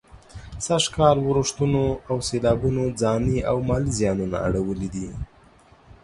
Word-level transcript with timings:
سږ 0.65 0.83
کال 0.97 1.17
ورښتونو 1.23 1.81
او 2.09 2.17
سېلابونو 2.27 2.83
ځاني 3.01 3.37
او 3.49 3.57
مالي 3.69 3.91
زيانونه 3.99 4.37
اړولي 4.47 4.89
دي. 4.95 5.07